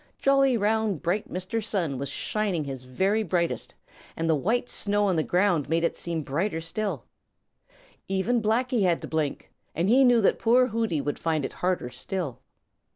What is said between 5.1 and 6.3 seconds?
the ground made it seem